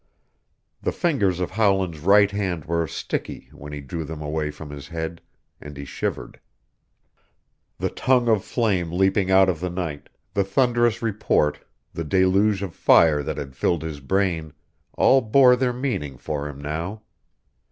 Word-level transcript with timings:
The 0.81 0.91
fingers 0.91 1.39
of 1.39 1.51
Howland's 1.51 1.99
right 1.99 2.31
hand 2.31 2.65
were 2.65 2.87
sticky 2.87 3.49
when 3.53 3.71
he 3.71 3.81
drew 3.81 4.03
them 4.03 4.19
away 4.19 4.49
from 4.49 4.71
his 4.71 4.87
head, 4.87 5.21
and 5.61 5.77
he 5.77 5.85
shivered. 5.85 6.39
The 7.77 7.91
tongue 7.91 8.27
of 8.27 8.43
flame 8.43 8.91
leaping 8.91 9.29
out 9.29 9.47
of 9.47 9.59
the 9.59 9.69
night, 9.69 10.09
the 10.33 10.43
thunderous 10.43 11.03
report, 11.03 11.59
the 11.93 12.03
deluge 12.03 12.63
of 12.63 12.73
fire 12.73 13.21
that 13.21 13.37
had 13.37 13.55
filled 13.55 13.83
his 13.83 13.99
brain, 13.99 14.53
all 14.93 15.21
bore 15.21 15.55
their 15.55 15.71
meaning 15.71 16.17
for 16.17 16.47
him 16.49 16.59
now. 16.59 17.03